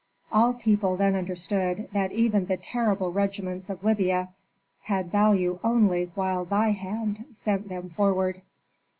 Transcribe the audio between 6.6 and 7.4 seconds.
hand